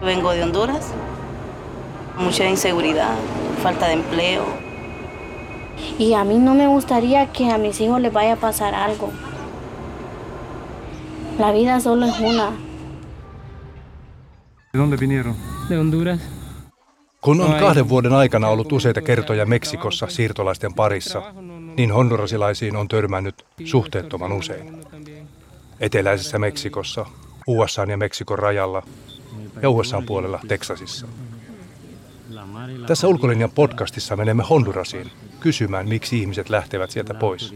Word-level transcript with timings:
Vengo 0.00 0.32
de 0.32 0.42
Honduras. 0.42 0.92
Mucha 2.16 2.48
inseguridad, 2.48 3.16
falta 3.62 3.88
de 3.88 3.94
empleo. 3.94 4.44
Y 5.98 6.14
a 6.14 6.24
mí 6.24 6.38
no 6.38 6.54
me 6.54 6.66
gustaría 6.66 7.32
que 7.32 7.50
a 7.50 7.58
mis 7.58 7.80
hijos 7.80 8.00
les 8.00 8.12
vaya 8.12 8.32
a 8.32 8.36
pasar 8.36 8.74
algo. 8.74 9.12
La 11.38 11.52
vida 11.52 11.80
solo 11.80 12.06
es 12.06 12.18
una. 12.20 12.50
¿De 14.72 14.78
dónde 14.78 14.96
vinieron? 14.96 15.36
De 15.68 15.78
Honduras. 15.78 16.20
Kun 17.20 17.40
on 17.40 17.52
kahden 17.60 17.88
vuoden 17.88 18.12
aikana 18.12 18.48
ollut 18.48 18.72
useita 18.72 19.00
kertoja 19.00 19.46
Meksikossa 19.46 20.06
siirtolaisten 20.06 20.74
parissa, 20.74 21.22
niin 21.76 21.92
hondurasilaisiin 21.92 22.76
on 22.76 22.88
törmännyt 22.88 23.44
suhteettoman 23.64 24.32
usein. 24.32 24.84
Eteläisessä 25.80 26.38
Meksikossa, 26.38 27.06
USA 27.46 27.84
ja 27.84 27.96
Meksikon 27.96 28.38
rajalla 28.38 28.82
ja 29.62 29.70
USA 29.70 30.02
puolella 30.06 30.40
Teksasissa. 30.48 31.06
Tässä 32.86 33.08
ulkolinjan 33.08 33.50
podcastissa 33.50 34.16
menemme 34.16 34.44
Hondurasiin 34.50 35.10
kysymään, 35.40 35.88
miksi 35.88 36.18
ihmiset 36.18 36.50
lähtevät 36.50 36.90
sieltä 36.90 37.14
pois. 37.14 37.54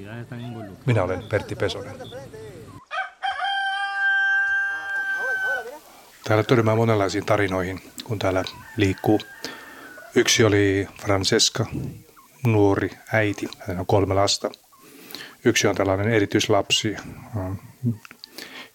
Minä 0.87 1.03
olen 1.03 1.23
Pertti 1.23 1.57
Pesonen. 1.57 1.95
Täällä 6.25 6.45
törmää 6.45 6.75
monenlaisiin 6.75 7.27
tarinoihin, 7.27 7.81
kun 8.05 8.19
täällä 8.19 8.45
liikkuu. 8.77 9.21
Yksi 10.15 10.45
oli 10.45 10.89
Francesca, 11.01 11.67
nuori 12.47 12.91
äiti, 13.13 13.49
hän 13.59 13.79
on 13.79 13.87
kolme 13.87 14.15
lasta. 14.15 14.51
Yksi 15.45 15.67
on 15.67 15.75
tällainen 15.75 16.09
erityislapsi, 16.09 16.97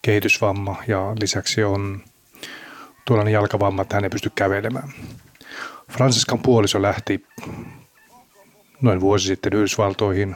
kehitysvamma 0.01 0.75
ja 0.87 1.15
lisäksi 1.19 1.63
on 1.63 2.03
tuollainen 3.05 3.33
jalkavamma, 3.33 3.81
että 3.81 3.95
hän 3.95 4.03
ei 4.03 4.09
pysty 4.09 4.31
kävelemään. 4.35 4.89
Francescan 5.91 6.39
puoliso 6.39 6.81
lähti 6.81 7.25
noin 8.81 9.01
vuosi 9.01 9.27
sitten 9.27 9.53
Yhdysvaltoihin. 9.53 10.35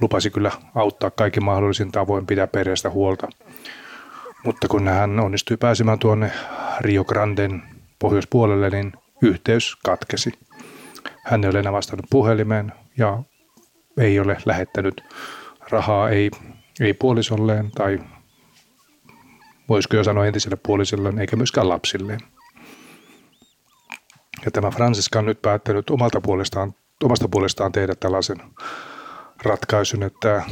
Lupasi 0.00 0.30
kyllä 0.30 0.50
auttaa 0.74 1.10
kaikki 1.10 1.40
mahdollisin 1.40 1.92
tavoin 1.92 2.26
pitää 2.26 2.46
perheestä 2.46 2.90
huolta. 2.90 3.28
Mutta 4.44 4.68
kun 4.68 4.88
hän 4.88 5.20
onnistui 5.20 5.56
pääsemään 5.56 5.98
tuonne 5.98 6.32
Rio 6.80 7.04
Granden 7.04 7.62
pohjoispuolelle, 7.98 8.70
niin 8.70 8.92
yhteys 9.22 9.76
katkesi. 9.84 10.32
Hän 11.24 11.44
ei 11.44 11.50
ole 11.50 11.58
enää 11.58 11.72
vastannut 11.72 12.06
puhelimeen 12.10 12.72
ja 12.98 13.22
ei 13.98 14.20
ole 14.20 14.36
lähettänyt 14.44 15.04
rahaa 15.70 16.10
ei, 16.10 16.30
ei 16.80 16.94
puolisolleen 16.94 17.70
tai 17.70 17.98
voisiko 19.68 19.96
jo 19.96 20.04
sanoa 20.04 20.26
entiselle 20.26 20.58
puolisolleen 20.66 21.18
eikä 21.18 21.36
myöskään 21.36 21.68
lapsilleen. 21.68 22.20
Ja 24.44 24.50
tämä 24.50 24.70
Francisca 24.70 25.18
on 25.18 25.26
nyt 25.26 25.42
päättänyt 25.42 25.90
omalta 25.90 26.20
puolestaan, 26.20 26.74
omasta 27.04 27.28
puolestaan 27.28 27.72
tehdä 27.72 27.94
tällaisen 27.94 28.38
ratkaisun, 29.42 30.02
että 30.02 30.42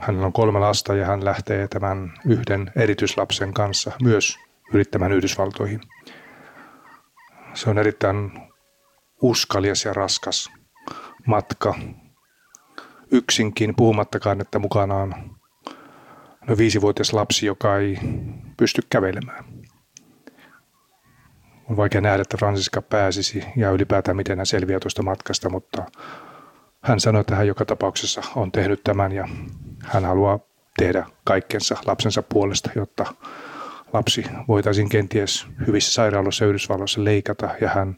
hänellä 0.00 0.26
on 0.26 0.32
kolme 0.32 0.58
lasta 0.58 0.94
ja 0.94 1.06
hän 1.06 1.24
lähtee 1.24 1.68
tämän 1.68 2.12
yhden 2.26 2.72
erityislapsen 2.76 3.54
kanssa 3.54 3.92
myös 4.02 4.38
yrittämään 4.74 5.12
Yhdysvaltoihin. 5.12 5.80
Se 7.54 7.70
on 7.70 7.78
erittäin 7.78 8.32
uskalias 9.22 9.84
ja 9.84 9.92
raskas 9.92 10.50
matka. 11.26 11.74
Yksinkin, 13.14 13.74
puhumattakaan, 13.76 14.40
että 14.40 14.58
mukana 14.58 14.94
on 14.94 15.14
no 16.48 16.56
viisivuotias 16.58 17.12
lapsi, 17.12 17.46
joka 17.46 17.78
ei 17.78 17.98
pysty 18.56 18.82
kävelemään. 18.90 19.44
On 21.70 21.76
vaikea 21.76 22.00
nähdä, 22.00 22.22
että 22.22 22.36
Francisca 22.36 22.82
pääsisi 22.82 23.44
ja 23.56 23.70
ylipäätään 23.70 24.16
miten 24.16 24.38
hän 24.38 24.46
selviää 24.46 24.80
tuosta 24.80 25.02
matkasta, 25.02 25.50
mutta 25.50 25.84
hän 26.80 27.00
sanoi, 27.00 27.20
että 27.20 27.36
hän 27.36 27.46
joka 27.46 27.64
tapauksessa 27.64 28.22
on 28.36 28.52
tehnyt 28.52 28.84
tämän 28.84 29.12
ja 29.12 29.28
hän 29.82 30.04
haluaa 30.04 30.38
tehdä 30.78 31.06
kaikkensa 31.24 31.76
lapsensa 31.86 32.22
puolesta, 32.22 32.70
jotta 32.76 33.14
lapsi 33.92 34.24
voitaisiin 34.48 34.88
kenties 34.88 35.46
hyvissä 35.66 35.92
sairaaloissa 35.92 36.46
Yhdysvalloissa 36.46 37.04
leikata 37.04 37.50
ja 37.60 37.68
hän 37.68 37.96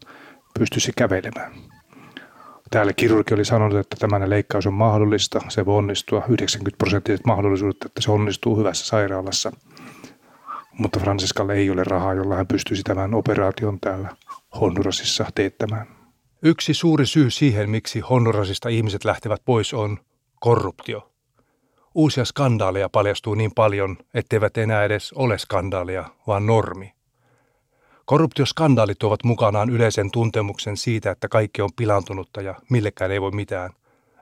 pystyisi 0.59 0.93
kävelemään. 0.97 1.53
Täällä 2.71 2.93
kirurgi 2.93 3.35
oli 3.35 3.45
sanonut, 3.45 3.79
että 3.79 3.97
tämän 4.01 4.31
leikkaus 4.31 4.67
on 4.67 4.75
mahdollista, 4.75 5.41
se 5.49 5.67
voi 5.67 5.79
onnistua, 5.79 6.25
90 6.29 6.79
prosenttiset 6.79 7.27
mahdollisuudet, 7.27 7.77
että 7.85 8.03
se 8.03 8.11
onnistuu 8.11 8.59
hyvässä 8.59 8.87
sairaalassa. 8.87 9.53
Mutta 10.79 11.01
Franciscalle 11.01 11.55
ei 11.55 11.71
ole 11.71 11.85
rahaa, 11.85 12.15
jolla 12.15 12.35
hän 12.35 12.47
pystyisi 12.47 12.83
tämän 12.83 13.15
operaation 13.15 13.81
täällä 13.81 14.09
Hondurasissa 14.61 15.27
teettämään. 15.35 15.87
Yksi 16.43 16.75
suuri 16.75 17.07
syy 17.07 17.31
siihen, 17.31 17.71
miksi 17.71 18.01
Hondurasista 18.01 18.69
ihmiset 18.69 19.05
lähtevät 19.05 19.43
pois, 19.45 19.75
on 19.75 19.99
korruptio. 20.41 21.13
Uusia 21.95 22.25
skandaaleja 22.25 22.89
paljastuu 22.89 23.35
niin 23.35 23.53
paljon, 23.55 23.97
etteivät 24.15 24.57
enää 24.57 24.85
edes 24.85 25.13
ole 25.13 25.39
skandaalia, 25.39 26.05
vaan 26.27 26.47
normi. 26.47 26.96
Korruptioskandaalit 28.07 28.99
tuovat 28.99 29.25
mukanaan 29.25 29.71
yleisen 29.71 30.11
tuntemuksen 30.11 30.77
siitä, 30.77 31.11
että 31.11 31.29
kaikki 31.29 31.63
on 31.63 31.71
pilantunutta 31.77 32.41
ja 32.41 32.55
millekään 32.71 33.11
ei 33.11 33.21
voi 33.21 33.31
mitään. 33.31 33.71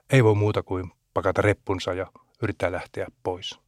Ei 0.09 0.23
voi 0.23 0.35
muuta 0.35 0.63
kuin 0.63 0.91
pakata 1.13 1.41
reppunsa 1.41 1.93
ja 1.93 2.07
yrittää 2.41 2.71
lähteä 2.71 3.07
pois. 3.23 3.59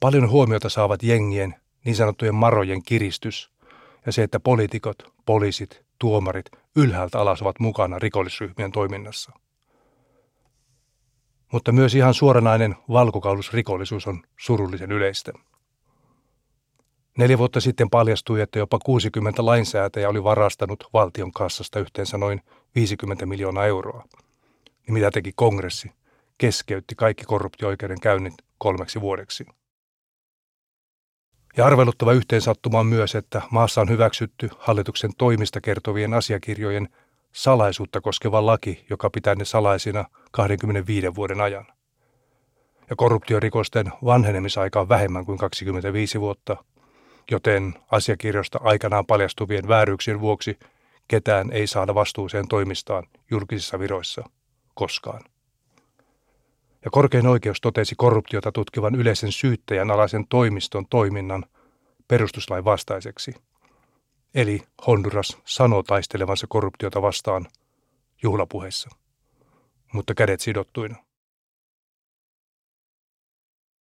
Paljon 0.00 0.30
huomiota 0.30 0.68
saavat 0.68 1.02
jengien, 1.02 1.54
niin 1.84 1.96
sanottujen 1.96 2.34
marojen 2.34 2.82
kiristys 2.82 3.50
ja 4.06 4.12
se, 4.12 4.22
että 4.22 4.40
poliitikot, 4.40 5.12
poliisit, 5.26 5.84
tuomarit 5.98 6.46
ylhäältä 6.76 7.20
alas 7.20 7.42
ovat 7.42 7.60
mukana 7.60 7.98
rikollisryhmien 7.98 8.72
toiminnassa. 8.72 9.32
Mutta 11.52 11.72
myös 11.72 11.94
ihan 11.94 12.14
suoranainen 12.14 12.76
valkokaulusrikollisuus 12.88 14.06
on 14.06 14.22
surullisen 14.38 14.92
yleistä. 14.92 15.32
Neljä 17.18 17.38
vuotta 17.38 17.60
sitten 17.60 17.90
paljastui, 17.90 18.40
että 18.40 18.58
jopa 18.58 18.78
60 18.78 19.46
lainsäätäjä 19.46 20.08
oli 20.08 20.24
varastanut 20.24 20.84
valtion 20.92 21.32
kassasta 21.32 21.80
yhteensä 21.80 22.18
noin 22.18 22.40
50 22.74 23.26
miljoonaa 23.26 23.66
euroa. 23.66 24.04
Niin 24.86 24.94
mitä 24.94 25.10
teki 25.10 25.32
kongressi? 25.36 25.90
Keskeytti 26.38 26.94
kaikki 26.94 27.24
korruptio-oikeuden 27.24 28.00
käynnit 28.00 28.34
kolmeksi 28.58 29.00
vuodeksi. 29.00 29.46
Ja 31.56 31.66
arveluttava 31.66 32.12
yhteensattuma 32.12 32.80
on 32.80 32.86
myös, 32.86 33.14
että 33.14 33.42
maassa 33.50 33.80
on 33.80 33.88
hyväksytty 33.88 34.50
hallituksen 34.58 35.10
toimista 35.18 35.60
kertovien 35.60 36.14
asiakirjojen 36.14 36.88
salaisuutta 37.32 38.00
koskeva 38.00 38.46
laki, 38.46 38.84
joka 38.90 39.10
pitää 39.10 39.34
ne 39.34 39.44
salaisina 39.44 40.04
25 40.30 41.14
vuoden 41.14 41.40
ajan. 41.40 41.66
Ja 42.90 42.96
korruptiorikosten 42.96 43.92
vanhenemisaika 44.04 44.80
on 44.80 44.88
vähemmän 44.88 45.26
kuin 45.26 45.38
25 45.38 46.20
vuotta, 46.20 46.56
joten 47.30 47.74
asiakirjoista 47.90 48.60
aikanaan 48.62 49.06
paljastuvien 49.06 49.68
vääryyksien 49.68 50.20
vuoksi 50.20 50.58
ketään 51.08 51.52
ei 51.52 51.66
saada 51.66 51.94
vastuuseen 51.94 52.48
toimistaan 52.48 53.06
julkisissa 53.30 53.78
viroissa 53.78 54.24
koskaan. 54.74 55.24
Ja 56.84 56.90
korkein 56.90 57.26
oikeus 57.26 57.60
totesi 57.60 57.94
korruptiota 57.94 58.52
tutkivan 58.52 58.94
yleisen 58.94 59.32
syyttäjän 59.32 59.90
alaisen 59.90 60.26
toimiston 60.28 60.86
toiminnan 60.90 61.44
perustuslain 62.08 62.64
vastaiseksi. 62.64 63.34
Eli 64.34 64.62
Honduras 64.86 65.38
sanoo 65.44 65.82
taistelevansa 65.82 66.46
korruptiota 66.48 67.02
vastaan 67.02 67.46
juhlapuheissa, 68.22 68.90
mutta 69.92 70.14
kädet 70.14 70.40
sidottuina. 70.40 70.96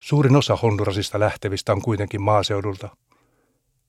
Suurin 0.03 0.35
osa 0.35 0.55
Hondurasista 0.55 1.19
lähtevistä 1.19 1.71
on 1.71 1.81
kuitenkin 1.81 2.21
maaseudulta– 2.21 2.89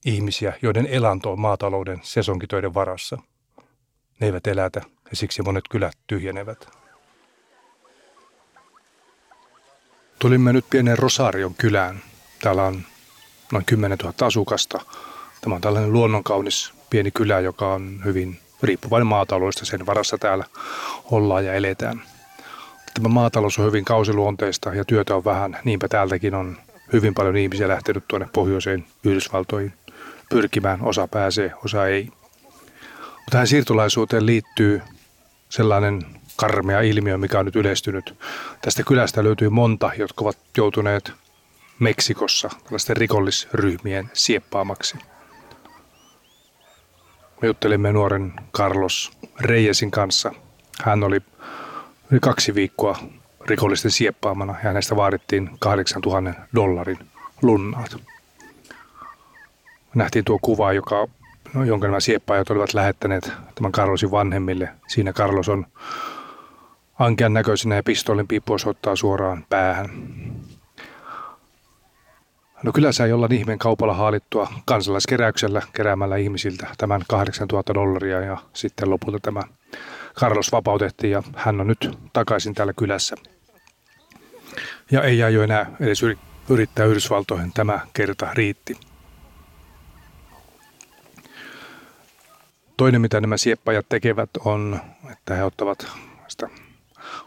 ihmisiä, 0.04 0.52
joiden 0.62 0.87
elanto 0.87 1.32
on 1.32 1.40
maatalouden 1.40 2.00
sesonkitöiden 2.02 2.75
varassa. 2.75 3.19
Ne 4.20 4.26
eivät 4.26 4.46
elätä 4.46 4.81
ja 5.10 5.16
siksi 5.16 5.43
monet 5.43 5.64
kylät 5.70 5.99
tyhjenevät. 6.06 6.69
Tulimme 10.19 10.52
nyt 10.52 10.64
pienen 10.70 10.99
Rosarion 10.99 11.54
kylään. 11.54 12.00
Täällä 12.43 12.62
on 12.62 12.82
noin 13.52 13.64
10 13.64 13.99
000 13.99 14.14
asukasta. 14.26 14.81
Tämä 15.40 15.54
on 15.54 15.60
tällainen 15.60 15.93
luonnonkaunis 15.93 16.72
pieni 16.90 17.10
kylä, 17.10 17.40
joka 17.40 17.72
on 17.72 18.00
hyvin 18.04 18.38
riippuvainen 18.62 19.06
maataloudesta. 19.06 19.64
Sen 19.64 19.87
varassa 19.87 20.19
täällä 20.19 20.44
ollaan 21.10 21.44
ja 21.44 21.54
eletään. 21.54 22.02
Tämä 22.94 23.08
maatalous 23.08 23.58
on 23.58 23.66
hyvin 23.66 23.84
kausiluonteista 23.84 24.75
ja 24.75 24.84
työtä 24.84 25.16
on 25.16 25.25
vähän. 25.25 25.58
Niinpä 25.64 25.88
täältäkin 25.88 26.34
on 26.34 26.56
hyvin 26.93 27.14
paljon 27.14 27.37
ihmisiä 27.37 27.69
lähtenyt 27.69 28.04
tuonne 28.08 28.28
pohjoiseen 28.32 28.87
Yhdysvaltoihin 29.04 29.72
pyrkimään. 30.32 30.82
Osa 30.82 31.08
pääsee, 31.08 31.52
osa 31.64 31.87
ei. 31.87 32.08
Mutta 32.93 33.31
tähän 33.31 33.46
siirtolaisuuteen 33.46 34.26
liittyy 34.26 34.82
sellainen 35.49 36.06
karmea 36.37 36.81
ilmiö, 36.81 37.19
mikä 37.19 37.38
on 37.38 37.44
nyt 37.44 37.56
yleistynyt. 37.56 38.14
Tästä 38.62 38.82
kylästä 38.82 39.25
löytyy 39.25 39.49
monta, 39.49 39.90
jotka 39.99 40.25
ovat 40.25 40.38
joutuneet 40.56 41.12
Meksikossa 41.79 42.50
tällaisten 42.64 42.96
rikollisryhmien 42.96 44.11
sieppaamaksi. 44.12 44.99
Me 47.43 47.49
juttelimme 47.49 47.93
nuoren 47.93 48.32
Carlos 48.52 49.12
Reijesin 49.40 49.90
kanssa. 49.90 50.32
Hän 50.82 51.05
oli 51.05 51.20
yli 52.11 52.20
kaksi 52.20 52.55
viikkoa 52.55 52.99
rikollisten 53.46 53.90
sieppaamana 53.90 54.52
ja 54.52 54.58
hänestä 54.69 54.96
vaadittiin 54.96 55.50
8000 55.58 56.35
dollarin 56.55 56.99
lunnaat. 57.43 57.96
Nähtiin 59.94 60.24
tuo 60.24 60.38
kuva, 60.42 60.72
joka, 60.72 61.08
no, 61.54 61.64
jonka 61.64 61.86
nämä 61.86 62.00
sieppaajat 62.00 62.50
olivat 62.50 62.74
lähettäneet 62.74 63.32
tämän 63.54 63.72
Carlosin 63.72 64.10
vanhemmille. 64.10 64.68
Siinä 64.88 65.12
Carlos 65.12 65.48
on 65.48 65.66
ankean 66.98 67.32
näköisenä 67.32 67.74
ja 67.74 67.82
pistoolin 67.82 68.28
piippu 68.28 68.52
osoittaa 68.52 68.96
suoraan 68.96 69.44
päähän. 69.48 69.90
No 72.62 72.72
kyllä 72.72 72.92
sai 72.92 73.12
olla 73.12 73.28
ihmeen 73.30 73.58
kaupalla 73.58 73.94
haalittua 73.94 74.52
kansalaiskeräyksellä 74.64 75.62
keräämällä 75.72 76.16
ihmisiltä 76.16 76.66
tämän 76.78 77.02
8000 77.08 77.74
dollaria 77.74 78.20
ja 78.20 78.36
sitten 78.52 78.90
lopulta 78.90 79.18
tämä 79.22 79.42
Carlos 80.14 80.52
vapautettiin 80.52 81.10
ja 81.10 81.22
hän 81.36 81.60
on 81.60 81.66
nyt 81.66 81.98
takaisin 82.12 82.54
täällä 82.54 82.72
kylässä. 82.72 83.16
Ja 84.90 85.02
ei 85.02 85.22
aio 85.22 85.42
enää 85.42 85.66
edes 85.80 86.02
yrittää 86.48 86.86
Yhdysvaltoihin, 86.86 87.52
tämä 87.52 87.80
kerta 87.92 88.28
riitti. 88.34 88.76
Toinen, 92.82 93.00
mitä 93.00 93.20
nämä 93.20 93.37
sieppajat 93.37 93.87
tekevät, 93.88 94.31
on, 94.44 94.81
että 95.12 95.34
he 95.34 95.44
ottavat 95.44 95.87
sitä 96.29 96.49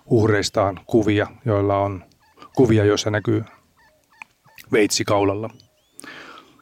uhreistaan 0.06 0.80
kuvia, 0.86 1.28
joilla 1.46 1.78
on 1.78 2.04
kuvia, 2.56 2.86
joissa 2.86 3.12
näkyy 3.12 3.44
veitsi 4.72 5.06
kaulalla. 5.06 5.50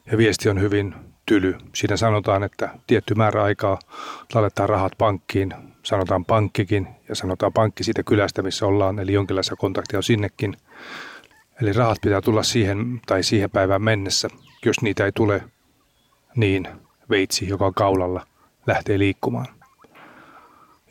Ja 0.06 0.18
viesti 0.18 0.48
on 0.48 0.60
hyvin 0.60 0.94
tyly. 1.26 1.58
Siinä 1.74 1.96
sanotaan, 1.96 2.42
että 2.42 2.68
tietty 2.86 3.14
määrä 3.14 3.42
aikaa 3.42 3.78
laitetaan 4.34 4.68
rahat 4.68 4.92
pankkiin, 4.98 5.54
sanotaan 5.82 6.24
pankkikin 6.24 6.88
ja 7.08 7.14
sanotaan 7.14 7.52
pankki 7.52 7.84
siitä 7.84 8.02
kylästä, 8.02 8.42
missä 8.42 8.66
ollaan, 8.66 8.98
eli 8.98 9.12
jonkinlaisia 9.12 9.56
kontakteja 9.56 9.98
on 9.98 10.02
sinnekin. 10.02 10.56
Eli 11.62 11.72
rahat 11.72 11.98
pitää 12.02 12.20
tulla 12.20 12.42
siihen 12.42 13.00
tai 13.06 13.22
siihen 13.22 13.50
päivään 13.50 13.82
mennessä. 13.82 14.28
Jos 14.64 14.82
niitä 14.82 15.04
ei 15.04 15.12
tule, 15.12 15.42
niin 16.36 16.68
veitsi, 17.10 17.48
joka 17.48 17.66
on 17.66 17.74
kaulalla, 17.74 18.26
lähtee 18.66 18.98
liikkumaan. 18.98 19.46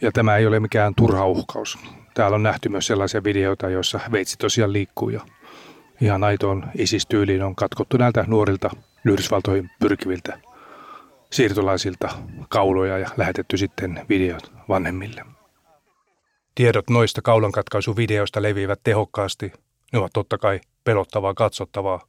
Ja 0.01 0.11
tämä 0.11 0.37
ei 0.37 0.47
ole 0.47 0.59
mikään 0.59 0.95
turha 0.95 1.27
uhkaus. 1.27 1.77
Täällä 2.13 2.35
on 2.35 2.43
nähty 2.43 2.69
myös 2.69 2.87
sellaisia 2.87 3.23
videoita, 3.23 3.69
joissa 3.69 3.99
veitsi 4.11 4.37
tosiaan 4.37 4.73
liikkuu 4.73 5.09
ja 5.09 5.21
ihan 6.01 6.23
aitoon 6.23 6.65
isistyyliin 6.77 7.43
on 7.43 7.55
katkottu 7.55 7.97
näiltä 7.97 8.25
nuorilta 8.27 8.69
Yhdysvaltoihin 9.05 9.69
pyrkiviltä 9.79 10.39
siirtolaisilta 11.31 12.09
kauloja 12.49 12.97
ja 12.97 13.09
lähetetty 13.17 13.57
sitten 13.57 14.05
videot 14.09 14.51
vanhemmille. 14.69 15.25
Tiedot 16.55 16.89
noista 16.89 17.21
kaulankatkaisuvideoista 17.21 18.41
leviävät 18.41 18.79
tehokkaasti. 18.83 19.51
Ne 19.93 19.99
ovat 19.99 20.13
totta 20.13 20.37
kai 20.37 20.61
pelottavaa 20.83 21.33
katsottavaa, 21.33 22.07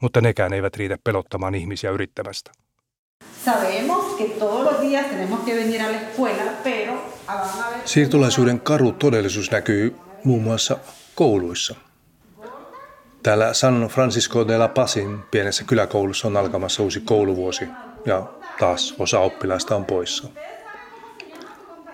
mutta 0.00 0.20
nekään 0.20 0.52
eivät 0.52 0.76
riitä 0.76 0.98
pelottamaan 1.04 1.54
ihmisiä 1.54 1.90
yrittämästä. 1.90 2.52
Siirtolaisuuden 7.84 8.60
karu 8.60 8.92
todellisuus 8.92 9.50
näkyy 9.50 9.96
muun 10.24 10.42
muassa 10.42 10.76
kouluissa. 11.14 11.74
Täällä 13.22 13.52
San 13.52 13.88
Francisco 13.90 14.48
de 14.48 14.58
la 14.58 14.68
Pasin 14.68 15.18
pienessä 15.30 15.64
kyläkoulussa 15.64 16.28
on 16.28 16.36
alkamassa 16.36 16.82
uusi 16.82 17.00
kouluvuosi 17.00 17.68
ja 18.06 18.26
taas 18.58 18.94
osa 18.98 19.20
oppilaista 19.20 19.76
on 19.76 19.84
poissa. 19.84 20.28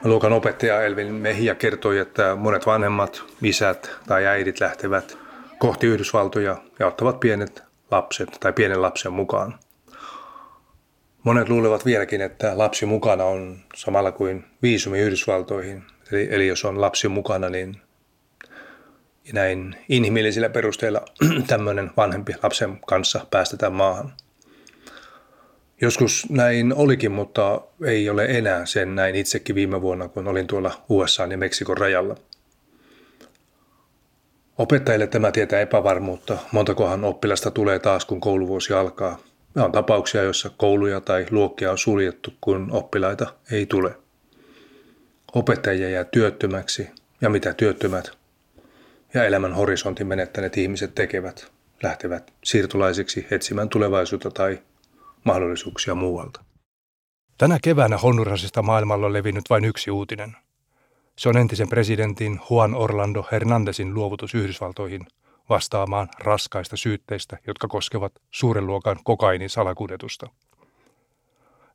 Luokan 0.04 0.32
opettaja 0.32 0.82
Elvin 0.82 1.14
Mehia 1.14 1.54
kertoi, 1.54 1.98
että 1.98 2.36
monet 2.36 2.66
vanhemmat, 2.66 3.22
isät 3.42 3.90
tai 4.06 4.26
äidit 4.26 4.60
lähtevät 4.60 5.18
kohti 5.58 5.86
Yhdysvaltoja 5.86 6.56
ja 6.78 6.86
ottavat 6.86 7.20
pienet 7.20 7.62
lapset 7.90 8.36
tai 8.40 8.52
pienen 8.52 8.82
lapsen 8.82 9.12
mukaan. 9.12 9.58
Monet 11.22 11.48
luulevat 11.48 11.86
vieläkin, 11.86 12.20
että 12.20 12.58
lapsi 12.58 12.86
mukana 12.86 13.24
on 13.24 13.58
samalla 13.74 14.12
kuin 14.12 14.44
viisumi 14.62 14.98
Yhdysvaltoihin. 14.98 15.82
Eli, 16.12 16.28
eli 16.30 16.46
jos 16.46 16.64
on 16.64 16.80
lapsi 16.80 17.08
mukana, 17.08 17.48
niin 17.48 17.76
näin 19.32 19.76
inhimillisillä 19.88 20.48
perusteilla 20.48 21.04
tämmöinen 21.46 21.90
vanhempi 21.96 22.34
lapsen 22.42 22.78
kanssa 22.86 23.26
päästetään 23.30 23.72
maahan. 23.72 24.12
Joskus 25.80 26.26
näin 26.30 26.74
olikin, 26.74 27.12
mutta 27.12 27.60
ei 27.84 28.10
ole 28.10 28.24
enää 28.24 28.66
sen 28.66 28.94
näin 28.94 29.14
itsekin 29.14 29.54
viime 29.54 29.80
vuonna, 29.80 30.08
kun 30.08 30.28
olin 30.28 30.46
tuolla 30.46 30.84
USA 30.88 31.26
ja 31.26 31.38
Meksikon 31.38 31.78
rajalla. 31.78 32.16
Opettajille 34.58 35.06
tämä 35.06 35.32
tietää 35.32 35.60
epävarmuutta, 35.60 36.38
montakohan 36.52 37.04
oppilasta 37.04 37.50
tulee 37.50 37.78
taas, 37.78 38.04
kun 38.04 38.20
kouluvuosi 38.20 38.72
alkaa. 38.72 39.18
Ja 39.54 39.64
on 39.64 39.72
tapauksia, 39.72 40.22
joissa 40.22 40.50
kouluja 40.56 41.00
tai 41.00 41.26
luokkia 41.30 41.70
on 41.70 41.78
suljettu, 41.78 42.32
kun 42.40 42.68
oppilaita 42.72 43.34
ei 43.50 43.66
tule. 43.66 43.98
Opettajia 45.34 45.90
jää 45.90 46.04
työttömäksi, 46.04 46.90
ja 47.20 47.30
mitä 47.30 47.54
työttömät 47.54 48.18
ja 49.14 49.24
elämän 49.24 49.52
horisontin 49.52 50.06
menettäneet 50.06 50.56
ihmiset 50.56 50.94
tekevät, 50.94 51.52
lähtevät 51.82 52.32
siirtolaisiksi 52.44 53.26
etsimään 53.30 53.68
tulevaisuutta 53.68 54.30
tai 54.30 54.58
mahdollisuuksia 55.24 55.94
muualta. 55.94 56.44
Tänä 57.38 57.58
keväänä 57.62 57.98
Hondurasista 57.98 58.62
maailmalla 58.62 59.06
on 59.06 59.12
levinnyt 59.12 59.44
vain 59.50 59.64
yksi 59.64 59.90
uutinen. 59.90 60.36
Se 61.18 61.28
on 61.28 61.36
entisen 61.36 61.68
presidentin 61.68 62.40
Juan 62.50 62.74
Orlando 62.74 63.26
Hernandezin 63.32 63.94
luovutus 63.94 64.34
Yhdysvaltoihin 64.34 65.06
vastaamaan 65.50 66.08
raskaista 66.18 66.76
syytteistä, 66.76 67.38
jotka 67.46 67.68
koskevat 67.68 68.12
suuren 68.30 68.66
luokan 68.66 68.96
kokainin 69.04 69.50
salakuljetusta. 69.50 70.26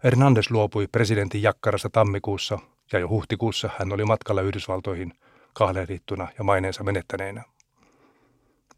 Hernandez 0.04 0.52
luopui 0.52 0.88
presidentin 0.88 1.42
jakkarasta 1.42 1.90
tammikuussa 1.90 2.60
ja 2.94 3.00
jo 3.00 3.10
huhtikuussa 3.10 3.70
hän 3.80 3.94
oli 3.94 4.06
matkalla 4.06 4.42
Yhdysvaltoihin 4.42 5.14
kahlehdittuna 5.54 6.28
ja 6.38 6.44
maineensa 6.44 6.84
menettäneenä. 6.84 7.44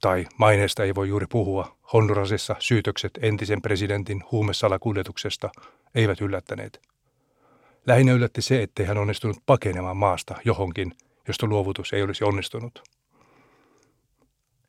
Tai 0.02 0.26
maineesta 0.38 0.84
ei 0.84 0.96
voi 0.96 1.08
juuri 1.08 1.26
puhua. 1.32 1.78
Hondurasissa 1.94 2.56
syytökset 2.60 3.12
entisen 3.22 3.62
presidentin 3.62 4.24
huumesalakuljetuksesta 4.32 5.50
eivät 5.96 6.22
yllättäneet. 6.22 6.82
Lähinnä 7.88 8.14
yllätti 8.14 8.42
se, 8.42 8.64
ettei 8.64 8.86
hän 8.86 8.98
onnistunut 8.98 9.38
pakenemaan 9.46 9.98
maasta 9.98 10.36
johonkin, 10.46 10.92
josta 11.28 11.48
luovutus 11.48 11.94
ei 11.94 12.04
olisi 12.04 12.24
onnistunut. 12.24 12.97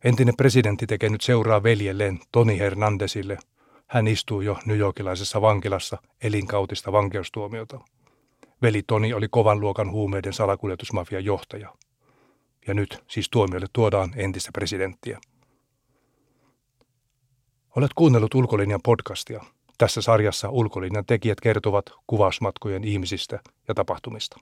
Entinen 0.04 0.36
presidentti 0.36 0.86
tekee 0.86 1.08
nyt 1.08 1.20
seuraa 1.20 1.62
veljelleen 1.62 2.20
Toni 2.32 2.58
Hernandesille. 2.58 3.38
Hän 3.86 4.06
istuu 4.08 4.40
jo 4.40 4.58
New 4.66 4.78
Yorkilaisessa 4.78 5.40
vankilassa 5.40 5.98
elinkautista 6.22 6.92
vankeustuomiota. 6.92 7.80
Veli 8.62 8.82
Toni 8.86 9.12
oli 9.14 9.28
kovan 9.30 9.60
luokan 9.60 9.90
huumeiden 9.90 10.32
salakuljetusmafian 10.32 11.24
johtaja– 11.24 11.74
ja 12.68 12.74
nyt 12.74 13.04
siis 13.08 13.28
tuomiolle 13.30 13.66
tuodaan 13.72 14.12
entistä 14.16 14.50
presidenttiä. 14.52 15.20
Olet 17.76 17.90
kuunnellut 17.94 18.34
Ulkolinjan 18.34 18.80
podcastia. 18.84 19.44
Tässä 19.78 20.02
sarjassa 20.02 20.50
Ulkolinjan 20.50 21.06
tekijät 21.06 21.40
kertovat 21.40 21.84
kuvausmatkojen 22.06 22.84
ihmisistä 22.84 23.40
ja 23.68 23.74
tapahtumista. 23.74 24.36